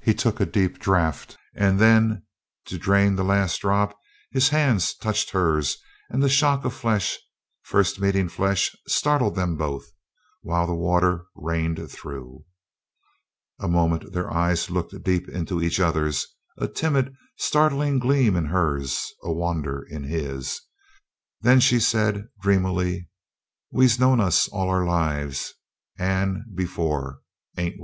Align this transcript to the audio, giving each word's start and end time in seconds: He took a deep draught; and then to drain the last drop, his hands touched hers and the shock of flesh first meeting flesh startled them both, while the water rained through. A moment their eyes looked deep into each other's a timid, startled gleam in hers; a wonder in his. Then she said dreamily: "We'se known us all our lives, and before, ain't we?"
He 0.00 0.14
took 0.14 0.40
a 0.40 0.46
deep 0.46 0.78
draught; 0.78 1.36
and 1.54 1.78
then 1.78 2.22
to 2.68 2.78
drain 2.78 3.16
the 3.16 3.22
last 3.22 3.58
drop, 3.60 3.94
his 4.32 4.48
hands 4.48 4.94
touched 4.96 5.32
hers 5.32 5.76
and 6.08 6.22
the 6.22 6.30
shock 6.30 6.64
of 6.64 6.72
flesh 6.72 7.18
first 7.64 8.00
meeting 8.00 8.30
flesh 8.30 8.74
startled 8.86 9.34
them 9.34 9.58
both, 9.58 9.84
while 10.40 10.66
the 10.66 10.74
water 10.74 11.26
rained 11.34 11.86
through. 11.90 12.46
A 13.60 13.68
moment 13.68 14.10
their 14.14 14.32
eyes 14.32 14.70
looked 14.70 14.94
deep 15.02 15.28
into 15.28 15.62
each 15.62 15.80
other's 15.80 16.26
a 16.56 16.66
timid, 16.66 17.12
startled 17.36 18.00
gleam 18.00 18.36
in 18.36 18.46
hers; 18.46 19.12
a 19.22 19.30
wonder 19.30 19.82
in 19.90 20.04
his. 20.04 20.62
Then 21.42 21.60
she 21.60 21.78
said 21.78 22.26
dreamily: 22.40 23.10
"We'se 23.70 23.98
known 23.98 24.18
us 24.18 24.48
all 24.48 24.70
our 24.70 24.86
lives, 24.86 25.52
and 25.98 26.38
before, 26.56 27.20
ain't 27.58 27.74
we?" 27.74 27.76